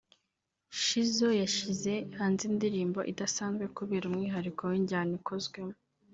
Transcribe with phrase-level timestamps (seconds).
[0.79, 5.75] Shizzo yashize hanze indirimbo idasanzwe kubera umwihariko w'injyana ikozwemo